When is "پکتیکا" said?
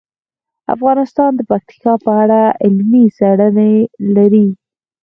1.49-1.93